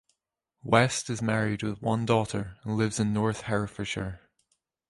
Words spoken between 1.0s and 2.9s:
is married with one daughter and